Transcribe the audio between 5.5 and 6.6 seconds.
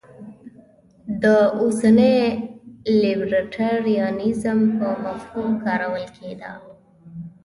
کارول کېده.